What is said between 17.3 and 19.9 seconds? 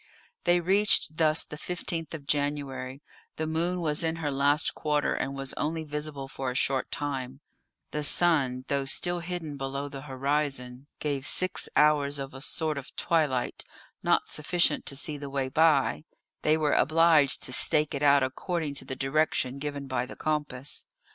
to stake it out according to the direction given